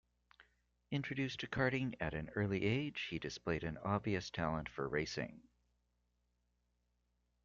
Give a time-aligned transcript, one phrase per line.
[0.89, 5.43] Introduced to karting at an early age, he displayed an obvious talent for racing.